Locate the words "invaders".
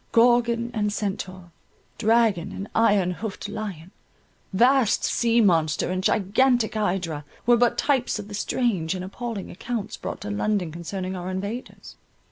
11.29-11.97